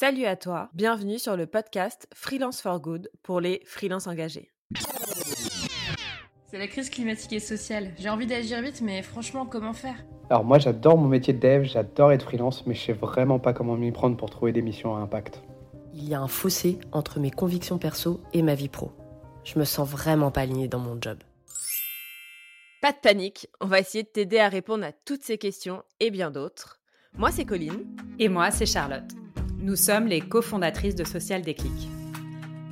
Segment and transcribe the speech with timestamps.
[0.00, 4.48] Salut à toi, bienvenue sur le podcast Freelance for Good pour les freelances engagés.
[6.46, 7.90] C'est la crise climatique et sociale.
[7.98, 9.96] J'ai envie d'agir vite, mais franchement, comment faire?
[10.30, 13.52] Alors moi j'adore mon métier de dev, j'adore être freelance, mais je sais vraiment pas
[13.52, 15.42] comment m'y prendre pour trouver des missions à impact.
[15.94, 18.92] Il y a un fossé entre mes convictions perso et ma vie pro.
[19.42, 21.18] Je me sens vraiment pas alignée dans mon job.
[22.80, 26.12] Pas de panique, on va essayer de t'aider à répondre à toutes ces questions et
[26.12, 26.78] bien d'autres.
[27.14, 27.84] Moi c'est Colline.
[28.20, 29.10] Et moi c'est Charlotte.
[29.60, 31.88] Nous sommes les cofondatrices de Social Déclic.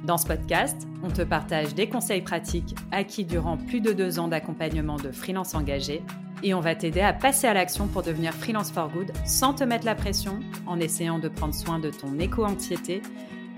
[0.05, 4.29] Dans ce podcast, on te partage des conseils pratiques acquis durant plus de deux ans
[4.29, 6.01] d'accompagnement de freelance engagés
[6.45, 9.65] et on va t'aider à passer à l'action pour devenir freelance for good sans te
[9.65, 13.03] mettre la pression, en essayant de prendre soin de ton éco-anxiété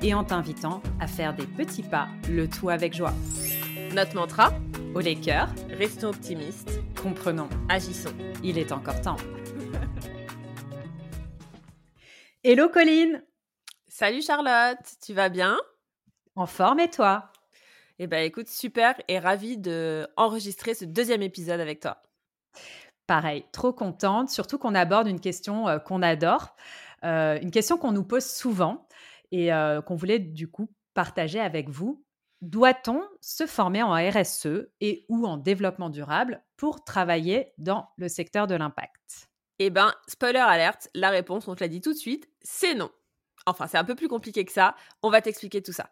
[0.00, 3.12] et en t'invitant à faire des petits pas, le tout avec joie.
[3.94, 4.54] Notre mantra
[4.94, 8.14] Au les cœurs, Restons optimistes, comprenons, agissons.
[8.42, 9.16] il est encore temps.
[12.44, 13.22] Hello Colline
[13.98, 15.58] Salut Charlotte, tu vas bien?
[16.36, 17.32] En forme et toi?
[17.98, 22.00] Eh ben écoute, super et ravie de enregistrer ce deuxième épisode avec toi.
[23.08, 26.54] Pareil, trop contente, surtout qu'on aborde une question euh, qu'on adore,
[27.02, 28.86] euh, une question qu'on nous pose souvent
[29.32, 32.04] et euh, qu'on voulait du coup partager avec vous.
[32.40, 38.46] Doit-on se former en RSE et ou en développement durable pour travailler dans le secteur
[38.46, 39.28] de l'impact?
[39.58, 42.92] Eh ben, spoiler alerte, la réponse, on te l'a dit tout de suite, c'est non.
[43.48, 44.74] Enfin, c'est un peu plus compliqué que ça.
[45.02, 45.90] On va t'expliquer tout ça.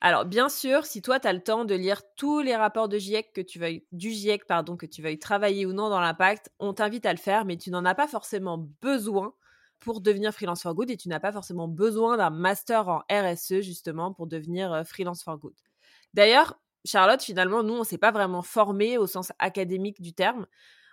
[0.00, 2.98] Alors, bien sûr, si toi, tu as le temps de lire tous les rapports de
[2.98, 6.50] GIEC que tu veuilles, du GIEC pardon, que tu veuilles travailler ou non dans l'impact,
[6.60, 9.34] on t'invite à le faire, mais tu n'en as pas forcément besoin
[9.80, 13.60] pour devenir freelance for good et tu n'as pas forcément besoin d'un master en RSE
[13.60, 15.54] justement pour devenir euh, freelance for good.
[16.14, 20.46] D'ailleurs, Charlotte, finalement, nous, on s'est pas vraiment formé au sens académique du terme.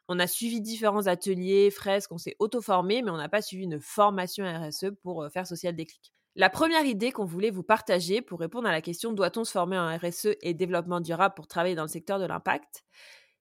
[0.08, 3.80] On a suivi différents ateliers, fresques, on s'est auto-formé, mais on n'a pas suivi une
[3.80, 6.14] formation RSE pour faire social déclic.
[6.38, 9.78] La première idée qu'on voulait vous partager pour répondre à la question doit-on se former
[9.78, 12.83] en RSE et développement durable pour travailler dans le secteur de l'impact,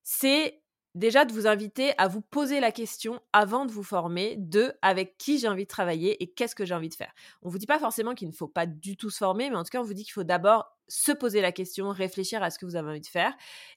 [0.01, 0.61] c'est
[0.95, 5.17] déjà de vous inviter à vous poser la question avant de vous former de avec
[5.17, 7.13] qui j'ai envie de travailler et qu'est-ce que j'ai envie de faire.
[7.41, 9.63] On vous dit pas forcément qu'il ne faut pas du tout se former, mais en
[9.63, 12.59] tout cas on vous dit qu'il faut d'abord se poser la question, réfléchir à ce
[12.59, 13.33] que vous avez envie de faire.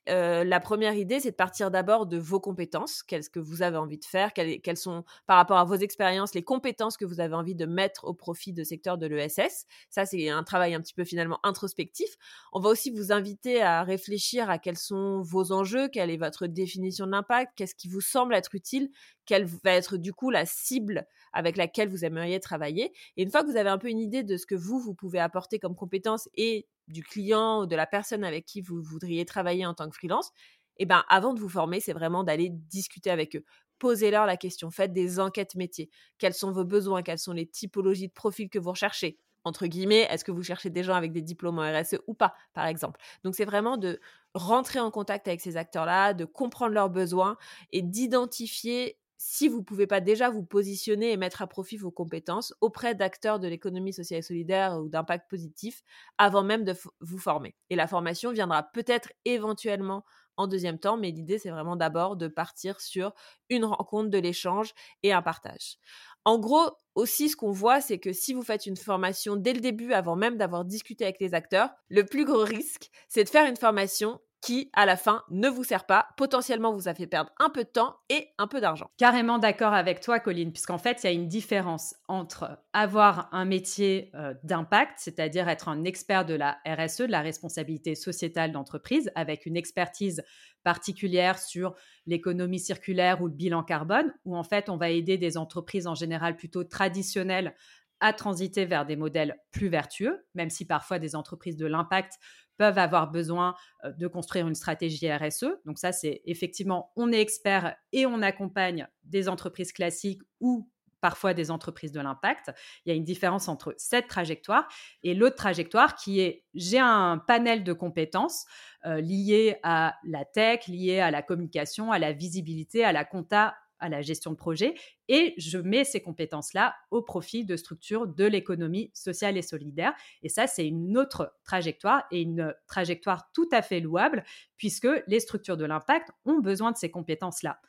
[0.09, 3.03] Euh, la première idée, c'est de partir d'abord de vos compétences.
[3.03, 4.33] Qu'est-ce que vous avez envie de faire?
[4.33, 8.05] Quelles, sont, par rapport à vos expériences, les compétences que vous avez envie de mettre
[8.05, 9.67] au profit de secteur de l'ESS.
[9.91, 12.09] Ça, c'est un travail un petit peu finalement introspectif.
[12.53, 16.47] On va aussi vous inviter à réfléchir à quels sont vos enjeux, quelle est votre
[16.47, 18.91] définition de l'impact, qu'est-ce qui vous semble être utile,
[19.29, 22.95] quelle va être du coup la cible avec laquelle vous aimeriez travailler.
[23.19, 24.95] Et une fois que vous avez un peu une idée de ce que vous, vous
[24.95, 29.27] pouvez apporter comme compétences et du client ou de la personne avec qui vous voudriez
[29.27, 30.33] travailler en tant que freelance,
[30.79, 33.45] eh ben, avant de vous former, c'est vraiment d'aller discuter avec eux.
[33.79, 35.91] Posez-leur la question, faites des enquêtes métiers.
[36.17, 37.03] Quels sont vos besoins?
[37.03, 39.19] Quelles sont les typologies de profils que vous recherchez?
[39.45, 42.35] Entre guillemets, est-ce que vous cherchez des gens avec des diplômes en RSE ou pas,
[42.55, 42.99] par exemple?
[43.25, 44.01] Donc c'est vraiment de
[44.33, 47.37] rentrer en contact avec ces acteurs-là, de comprendre leurs besoins
[47.73, 51.91] et d'identifier si vous ne pouvez pas déjà vous positionner et mettre à profit vos
[51.91, 55.83] compétences auprès d'acteurs de l'économie sociale et solidaire ou d'impact positif
[56.19, 57.57] avant même de vous former.
[57.69, 60.05] Et la formation viendra peut-être éventuellement
[60.37, 63.13] en deuxième temps, mais l'idée c'est vraiment d'abord de partir sur
[63.51, 65.79] une rencontre, de l'échange et un partage.
[66.25, 69.61] En gros, aussi, ce qu'on voit, c'est que si vous faites une formation dès le
[69.61, 73.49] début, avant même d'avoir discuté avec les acteurs, le plus gros risque, c'est de faire
[73.49, 76.09] une formation qui, à la fin, ne vous sert pas.
[76.17, 78.91] Potentiellement, vous a fait perdre un peu de temps et un peu d'argent.
[78.97, 83.45] Carrément d'accord avec toi, Colline, puisqu'en fait, il y a une différence entre avoir un
[83.45, 89.11] métier euh, d'impact, c'est-à-dire être un expert de la RSE, de la responsabilité sociétale d'entreprise,
[89.15, 90.23] avec une expertise
[90.63, 91.75] particulière sur
[92.07, 95.95] l'économie circulaire ou le bilan carbone, où en fait, on va aider des entreprises en
[95.95, 97.55] général plutôt traditionnelles
[98.01, 102.15] à transiter vers des modèles plus vertueux, même si parfois des entreprises de l'impact
[102.57, 103.55] peuvent avoir besoin
[103.85, 105.47] de construire une stratégie RSE.
[105.65, 110.69] Donc ça, c'est effectivement, on est expert et on accompagne des entreprises classiques ou
[111.01, 112.53] parfois des entreprises de l'impact.
[112.85, 114.69] Il y a une différence entre cette trajectoire
[115.03, 118.47] et l'autre trajectoire qui est j'ai un panel de compétences
[118.85, 123.55] euh, liées à la tech, liées à la communication, à la visibilité, à la compta,
[123.81, 124.75] à la gestion de projet
[125.09, 129.95] et je mets ces compétences-là au profit de structures de l'économie sociale et solidaire.
[130.23, 134.25] Et ça, c'est une autre trajectoire et une trajectoire tout à fait louable
[134.57, 137.61] puisque les structures de l'impact ont besoin de ces compétences-là.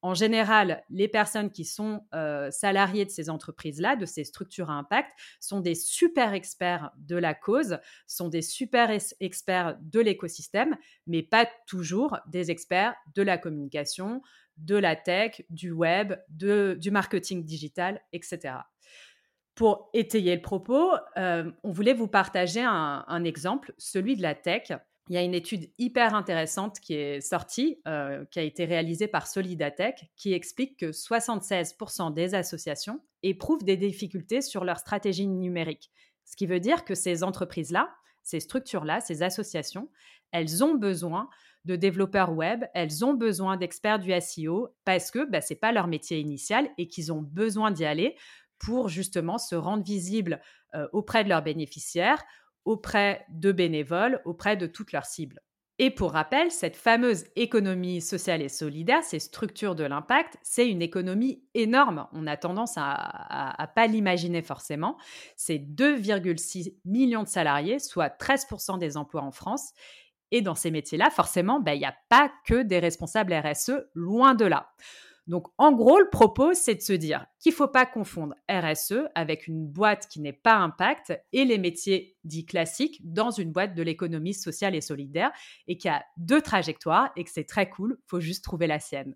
[0.00, 4.74] En général, les personnes qui sont euh, salariées de ces entreprises-là, de ces structures à
[4.74, 5.10] impact,
[5.40, 10.76] sont des super experts de la cause, sont des super experts de l'écosystème,
[11.08, 14.22] mais pas toujours des experts de la communication,
[14.58, 18.54] de la tech, du web, du marketing digital, etc.
[19.54, 24.70] Pour étayer le propos, euh, on voulait vous partager un, exemple, celui de la tech.
[25.08, 29.08] Il y a une étude hyper intéressante qui est sortie, euh, qui a été réalisée
[29.08, 35.90] par Solidatech, qui explique que 76% des associations éprouvent des difficultés sur leur stratégie numérique.
[36.24, 37.90] Ce qui veut dire que ces entreprises-là,
[38.22, 39.88] ces structures-là, ces associations,
[40.30, 41.28] elles ont besoin
[41.64, 45.72] de développeurs web, elles ont besoin d'experts du SEO parce que bah, ce n'est pas
[45.72, 48.16] leur métier initial et qu'ils ont besoin d'y aller
[48.58, 50.40] pour justement se rendre visibles
[50.74, 52.22] euh, auprès de leurs bénéficiaires,
[52.64, 55.40] auprès de bénévoles, auprès de toutes leurs cibles.
[55.80, 60.82] Et pour rappel, cette fameuse économie sociale et solidaire, ces structures de l'impact, c'est une
[60.82, 62.08] économie énorme.
[62.12, 64.96] On a tendance à ne pas l'imaginer forcément.
[65.36, 69.72] C'est 2,6 millions de salariés, soit 13% des emplois en France.
[70.30, 74.34] Et dans ces métiers-là, forcément, ben, il n'y a pas que des responsables RSE, loin
[74.34, 74.70] de là.
[75.28, 79.08] Donc, en gros, le propos, c'est de se dire qu'il ne faut pas confondre RSE
[79.14, 83.74] avec une boîte qui n'est pas impact et les métiers dits classiques dans une boîte
[83.74, 85.30] de l'économie sociale et solidaire
[85.66, 88.80] et qu'il y a deux trajectoires et que c'est très cool, faut juste trouver la
[88.80, 89.14] sienne.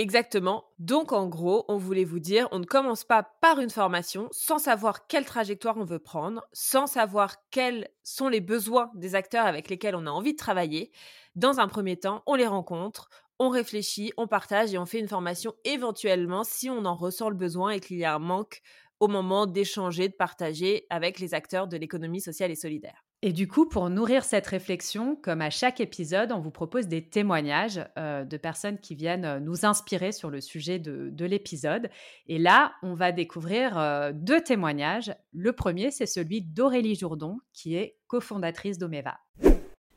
[0.00, 0.64] Exactement.
[0.78, 4.58] Donc en gros, on voulait vous dire, on ne commence pas par une formation sans
[4.58, 9.68] savoir quelle trajectoire on veut prendre, sans savoir quels sont les besoins des acteurs avec
[9.68, 10.90] lesquels on a envie de travailler.
[11.34, 15.06] Dans un premier temps, on les rencontre, on réfléchit, on partage et on fait une
[15.06, 18.62] formation éventuellement si on en ressent le besoin et qu'il y a un manque
[19.00, 23.04] au moment d'échanger, de partager avec les acteurs de l'économie sociale et solidaire.
[23.22, 27.02] Et du coup, pour nourrir cette réflexion, comme à chaque épisode, on vous propose des
[27.02, 31.90] témoignages euh, de personnes qui viennent euh, nous inspirer sur le sujet de, l'épisode.
[32.28, 35.14] Et là, on va découvrir euh, deux témoignages.
[35.34, 39.18] Le premier, c'est celui d'Aurélie Jourdon, qui est cofondatrice d'Omeva.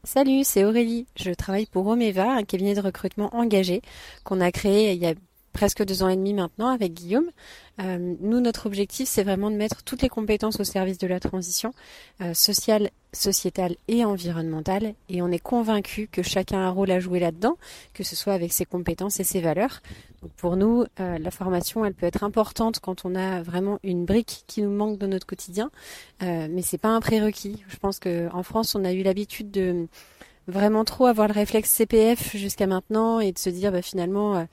[0.03, 1.07] Salut, c'est Aurélie.
[1.15, 3.81] Je travaille pour Omeva, un cabinet de recrutement engagé
[4.25, 5.13] qu'on a créé il y a
[5.53, 7.29] presque deux ans et demi maintenant avec Guillaume.
[7.77, 11.73] Nous, notre objectif, c'est vraiment de mettre toutes les compétences au service de la transition
[12.21, 14.93] euh, sociale, sociétale et environnementale.
[15.09, 17.57] Et on est convaincu que chacun a un rôle à jouer là-dedans,
[17.93, 19.81] que ce soit avec ses compétences et ses valeurs.
[20.37, 24.43] Pour nous, euh, la formation, elle peut être importante quand on a vraiment une brique
[24.47, 25.69] qui nous manque dans notre quotidien,
[26.21, 27.61] mais c'est pas un prérequis.
[27.67, 29.87] Je pense qu'en France, on a eu l'habitude de
[30.47, 34.43] vraiment trop avoir le réflexe CPF jusqu'à maintenant et de se dire bah, finalement euh,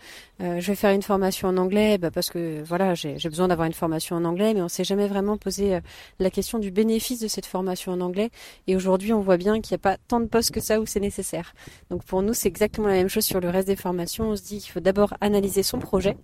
[0.40, 3.66] euh, je vais faire une formation en anglais bah, parce que voilà j'ai besoin d'avoir
[3.66, 5.80] une formation en anglais mais on s'est jamais vraiment posé euh,
[6.18, 8.30] la question du bénéfice de cette formation en anglais.
[8.66, 10.86] Et aujourd'hui on voit bien qu'il n'y a pas tant de postes que ça où
[10.86, 11.54] c'est nécessaire.
[11.90, 14.30] Donc pour nous c'est exactement la même chose sur le reste des formations.
[14.30, 16.16] On se dit qu'il faut d'abord analyser son projet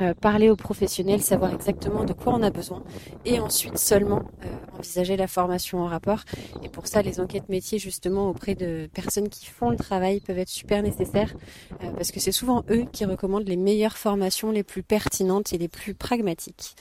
[0.00, 2.84] euh, parler aux professionnels, savoir exactement de quoi on a besoin
[3.24, 6.20] et ensuite seulement euh, envisager la formation en rapport.
[6.62, 10.38] Et pour ça, les enquêtes métiers justement auprès de personnes qui font le travail peuvent
[10.38, 11.34] être super nécessaires
[11.82, 15.58] euh, parce que c'est souvent eux qui recommandent les meilleures formations, les plus pertinentes et
[15.58, 16.76] les plus pragmatiques.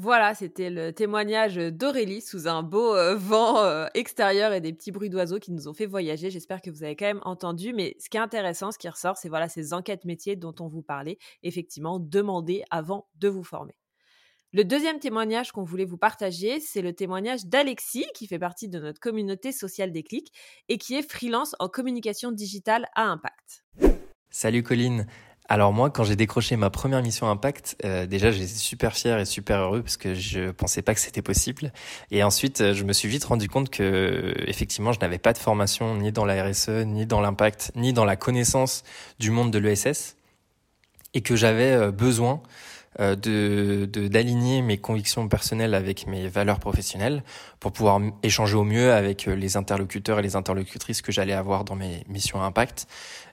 [0.00, 4.92] Voilà, c'était le témoignage d'Aurélie sous un beau euh, vent euh, extérieur et des petits
[4.92, 6.30] bruits d'oiseaux qui nous ont fait voyager.
[6.30, 7.72] J'espère que vous avez quand même entendu.
[7.72, 10.68] Mais ce qui est intéressant, ce qui ressort, c'est voilà ces enquêtes métiers dont on
[10.68, 11.18] vous parlait.
[11.42, 13.74] Effectivement, demandez avant de vous former.
[14.52, 18.78] Le deuxième témoignage qu'on voulait vous partager, c'est le témoignage d'Alexis, qui fait partie de
[18.78, 20.32] notre communauté sociale des clics
[20.68, 23.64] et qui est freelance en communication digitale à impact.
[24.30, 25.06] Salut Colline,
[25.50, 29.24] alors moi, quand j'ai décroché ma première mission Impact, euh, déjà j'étais super fier et
[29.24, 31.72] super heureux parce que je pensais pas que c'était possible.
[32.10, 35.38] Et ensuite, euh, je me suis vite rendu compte que effectivement, je n'avais pas de
[35.38, 38.84] formation ni dans la RSE, ni dans l'impact, ni dans la connaissance
[39.18, 40.16] du monde de l'ESS,
[41.14, 42.42] et que j'avais euh, besoin
[42.98, 47.22] de d'aligner mes convictions personnelles avec mes valeurs professionnelles
[47.60, 51.64] pour pouvoir échanger au mieux avec euh, les interlocuteurs et les interlocutrices que j'allais avoir
[51.64, 52.86] dans mes missions impact.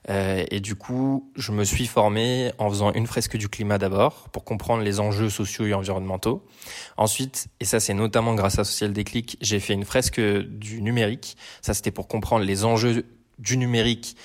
[0.08, 4.28] Euh, et du coup, je me suis formé en faisant une fresque du climat d'abord
[4.30, 6.44] pour comprendre les enjeux sociaux et environnementaux.
[6.96, 11.36] Ensuite, et ça c'est notamment grâce à Social Déclic, j'ai fait une fresque du numérique.
[11.60, 13.04] Ça c'était pour comprendre les enjeux
[13.38, 14.16] du numérique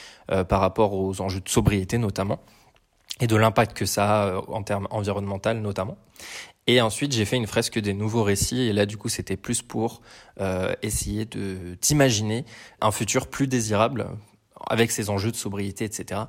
[0.48, 2.40] par rapport aux enjeux de sobriété notamment
[3.20, 5.98] et de l'impact que ça a euh, en termes environnemental notamment.
[6.68, 8.62] Et ensuite, j'ai fait une fresque des nouveaux récits.
[8.62, 10.02] Et là, du coup, c'était plus pour
[10.40, 12.46] euh, essayer de d'imaginer
[12.82, 14.08] un futur plus désirable
[14.72, 16.22] avec ces enjeux de sobriété, etc.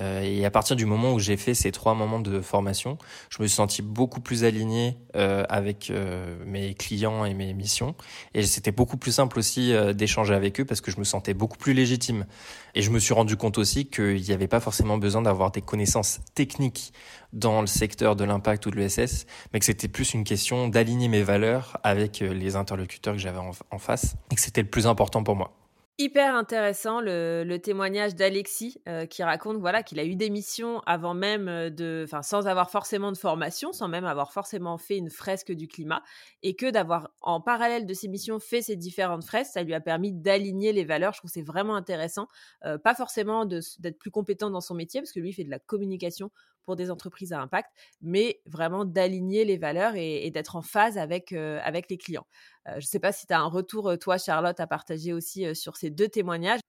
[0.00, 2.98] Euh, et à partir du moment où j'ai fait ces trois moments de formation,
[3.30, 7.94] je me suis senti beaucoup plus aligné euh, avec euh, mes clients et mes missions.
[8.34, 11.32] Et c'était beaucoup plus simple aussi euh, d'échanger avec eux parce que je me sentais
[11.32, 12.26] beaucoup plus légitime.
[12.74, 15.62] Et je me suis rendu compte aussi qu'il n'y avait pas forcément besoin d'avoir des
[15.62, 16.92] connaissances techniques
[17.32, 21.06] dans le secteur de l'impact ou de l'ESS, mais que c'était plus une question d'aligner
[21.06, 23.40] mes valeurs avec les interlocuteurs que j'avais
[23.70, 25.65] en face et que c'était le plus important pour moi.
[25.98, 31.14] Hyper intéressant le, témoignage d'Alexis euh, qui raconte voilà qu'il a eu des missions avant
[31.14, 35.08] même euh, de, enfin sans avoir forcément de formation, sans même avoir forcément fait une
[35.08, 36.02] fresque du climat,
[36.42, 39.80] et que d'avoir en parallèle de ces missions fait ces différentes fresques, ça lui a
[39.80, 41.14] permis d'aligner les valeurs.
[41.14, 42.28] Je trouve c'est vraiment intéressant,
[42.66, 45.60] euh, pas forcément d'être plus compétent dans son métier parce que lui fait de la
[45.60, 46.30] communication
[46.66, 47.70] pour des entreprises à impact,
[48.02, 52.26] mais vraiment d'aligner les valeurs et, d'être en phase avec, euh, avec les clients.
[52.66, 55.12] Euh, je ne sais pas si tu as un retour, euh, toi, Charlotte, à partager
[55.12, 56.60] aussi sur ces deux témoignages.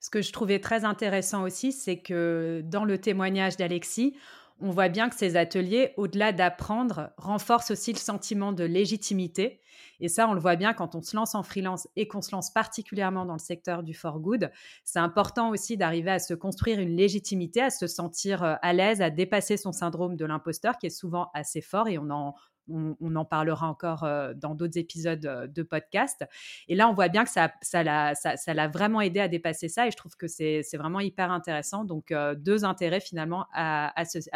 [0.00, 4.14] Ce que je trouvais très intéressant aussi, c'est que dans le témoignage d'Alexis,
[4.60, 9.60] on voit bien que ces ateliers, au-delà d'apprendre, renforcent aussi le sentiment de légitimité.
[10.00, 12.32] Et ça, on le voit bien quand on se lance en freelance et qu'on se
[12.32, 14.50] lance particulièrement dans le secteur du for good.
[14.84, 19.00] C'est important aussi d'arriver à se construire une légitimité, à se sentir euh, à l'aise,
[19.00, 22.34] à dépasser son syndrome de l'imposteur qui est souvent assez fort et on en,
[22.70, 26.24] on, en parlera encore euh, dans d'autres épisodes euh, de podcast.
[26.68, 29.96] Et là, on voit bien que ça, l'a vraiment aidé à dépasser ça et je
[29.96, 31.84] trouve que c'est, vraiment hyper intéressant.
[31.84, 33.92] Donc, euh, deux intérêts finalement à,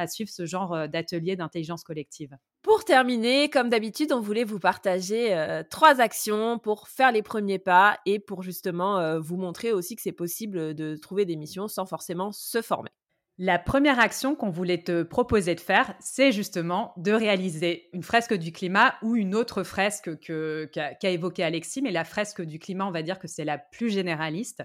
[0.07, 2.37] suivre ce genre d'atelier d'intelligence collective.
[2.63, 7.99] Pour terminer, comme d'habitude, on voulait vous partager trois actions pour faire les premiers pas
[8.07, 12.33] et pour justement vous montrer aussi que c'est possible de trouver des missions sans forcément
[12.33, 12.91] se former.
[13.39, 18.35] La première action qu'on voulait te proposer de faire, c'est justement de réaliser une fresque
[18.35, 22.91] du climat ou une autre fresque qu'a évoqué Alexis, mais la fresque du climat, on
[22.91, 24.63] va dire que c'est la plus généraliste.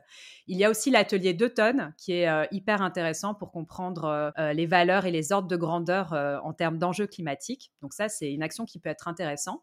[0.48, 4.52] Il y a aussi l'atelier d'automne qui est euh, hyper intéressant pour comprendre euh, euh,
[4.52, 6.12] les valeurs et les ordres de grandeur
[6.44, 7.72] en termes d'enjeux climatiques.
[7.82, 9.62] Donc ça, c'est une action qui peut être intéressante.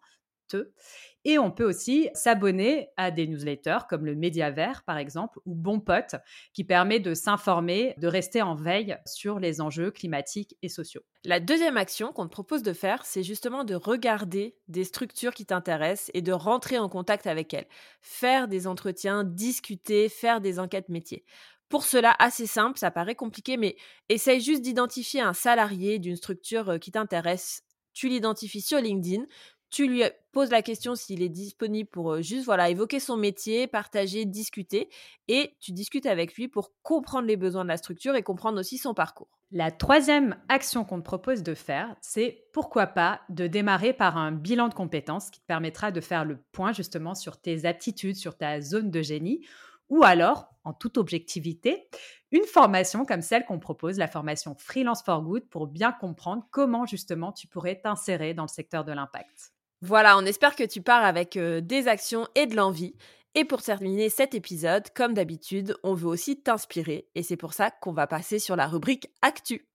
[1.27, 5.55] Et on peut aussi s'abonner à des newsletters comme le Média Vert, par exemple, ou
[5.55, 6.17] Bon Pote,
[6.53, 11.03] qui permet de s'informer, de rester en veille sur les enjeux climatiques et sociaux.
[11.25, 15.47] La deuxième action qu'on te propose de faire, c'est justement de regarder des structures qui
[15.47, 17.69] t'intéressent et de rentrer en contact avec elles.
[18.03, 21.25] Faire des entretiens, discuter, faire des enquêtes métiers.
[21.71, 23.77] Pour cela, assez simple, ça paraît compliqué, mais
[24.11, 27.63] essaye juste d'identifier un salarié d'une structure euh, qui t'intéresse
[27.95, 29.25] tu l'identifies sur LinkedIn,
[29.71, 30.03] tu lui
[30.35, 34.91] poses la question s'il est disponible pour juste voilà évoquer son métier, partager, discuter
[35.29, 38.77] et tu discutes avec lui pour comprendre les besoins de la structure et comprendre aussi
[38.77, 39.39] son parcours.
[39.53, 44.33] La troisième action qu'on te propose de faire, c'est pourquoi pas de démarrer par un
[44.33, 48.37] bilan de compétences qui te permettra de faire le point justement sur tes aptitudes, sur
[48.37, 49.47] ta zone de génie
[49.89, 51.89] ou alors, en toute objectivité,
[52.33, 56.87] une formation comme celle qu'on propose, la formation Freelance for Good, pour bien comprendre comment
[56.87, 59.54] justement tu pourrais t'insérer dans le secteur de l'impact.
[59.87, 62.95] Voilà, on espère que tu pars avec euh, des actions et de l'envie.
[63.35, 67.71] Et pour terminer cet épisode, comme d'habitude, on veut aussi t'inspirer et c'est pour ça
[67.71, 69.69] qu'on va passer sur la rubrique Actu.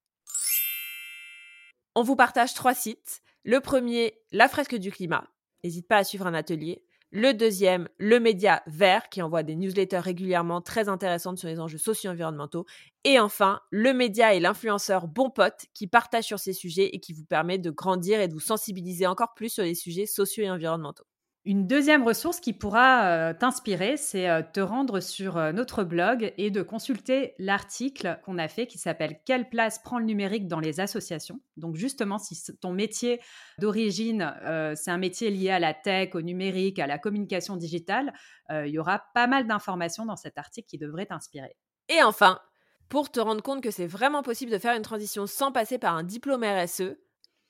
[1.94, 3.22] On vous partage trois sites.
[3.44, 5.28] Le premier, la fresque du climat.
[5.63, 6.84] N'hésite pas à suivre un atelier.
[7.12, 11.80] Le deuxième, le média vert, qui envoie des newsletters régulièrement très intéressantes sur les enjeux
[11.80, 12.66] socio-environnementaux.
[13.04, 17.13] Et enfin, le média et l'influenceur Bon Pote, qui partage sur ces sujets et qui
[17.13, 20.51] vous permet de grandir et de vous sensibiliser encore plus sur les sujets sociaux et
[20.51, 21.06] environnementaux.
[21.46, 26.34] Une deuxième ressource qui pourra euh, t'inspirer, c'est euh, te rendre sur euh, notre blog
[26.38, 30.60] et de consulter l'article qu'on a fait qui s'appelle Quelle place prend le numérique dans
[30.60, 31.39] les associations?
[31.55, 33.22] Donc justement, si ton métier
[33.58, 34.34] d'origine,
[34.75, 38.13] c'est un métier lié à la tech, au numérique, à la communication digitale,
[38.50, 41.55] il y aura pas mal d'informations dans cet article qui devraient t'inspirer.
[41.89, 42.39] Et enfin,
[42.88, 45.96] pour te rendre compte que c'est vraiment possible de faire une transition sans passer par
[45.96, 46.96] un diplôme RSE,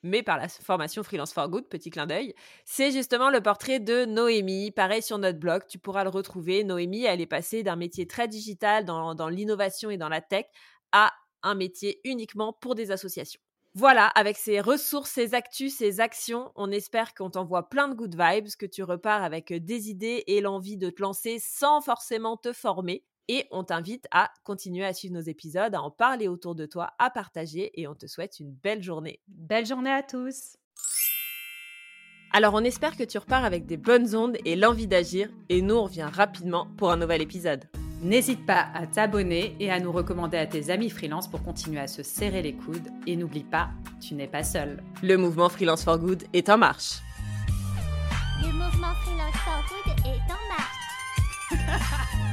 [0.04, 2.34] mais par la formation Freelance for Good, petit clin d'œil,
[2.66, 4.72] c'est justement le portrait de Noémie.
[4.72, 6.64] Pareil sur notre blog, tu pourras le retrouver.
[6.64, 10.46] Noémie, elle est passée d'un métier très digital dans, l'innovation et dans la tech
[10.92, 11.12] à
[11.44, 13.42] un métier uniquement pour des associations.
[13.76, 18.16] Voilà, avec ces ressources, ces actus, ces actions, on espère qu'on t'envoie plein de good
[18.20, 22.52] vibes, que tu repars avec des idées et l'envie de te lancer sans forcément te
[22.52, 23.04] former.
[23.32, 26.94] Et on t'invite à continuer à suivre nos épisodes, à en parler autour de toi,
[26.98, 29.22] à partager et on te souhaite une belle journée.
[29.28, 30.58] Belle journée à tous
[32.32, 35.74] alors on espère que tu repars avec des bonnes ondes et l'envie d'agir et nous
[35.74, 37.68] on revient rapidement pour un nouvel épisode.
[38.04, 41.88] N'hésite pas à t'abonner et à nous recommander à tes amis freelance pour continuer à
[41.88, 43.70] se serrer les coudes et n'oublie pas,
[44.00, 44.84] tu n'es pas seul.
[45.02, 47.00] Le mouvement Freelance for Good est en marche.
[48.44, 50.38] Le mouvement Freelance for Good est en
[51.58, 52.26] marche.